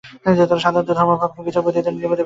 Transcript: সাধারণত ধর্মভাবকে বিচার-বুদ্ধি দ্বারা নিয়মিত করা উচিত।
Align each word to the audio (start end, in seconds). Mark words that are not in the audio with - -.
সাধারণত 0.57 0.89
ধর্মভাবকে 0.91 1.39
বিচার-বুদ্ধি 1.47 1.79
দ্বারা 1.79 1.91
নিয়মিত 1.91 2.09
করা 2.09 2.13
উচিত। 2.13 2.19